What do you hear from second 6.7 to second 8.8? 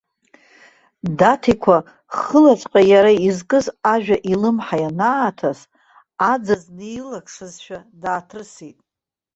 неилақшазшәа дааҭрысит.